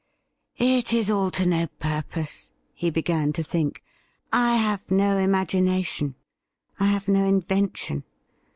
[0.79, 3.83] 'It is all to no purpose,' he began to think.
[4.33, 6.15] 'I have no imagination—
[6.79, 8.03] I have no invention.